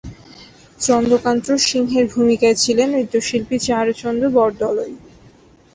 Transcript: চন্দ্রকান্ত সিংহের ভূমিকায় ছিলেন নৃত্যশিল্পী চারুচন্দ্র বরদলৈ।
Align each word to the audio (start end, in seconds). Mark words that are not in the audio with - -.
চন্দ্রকান্ত 0.79 1.45
সিংহের 1.61 2.05
ভূমিকায় 2.13 2.57
ছিলেন 2.63 2.87
নৃত্যশিল্পী 2.93 3.57
চারুচন্দ্র 3.67 4.23
বরদলৈ। 4.37 4.91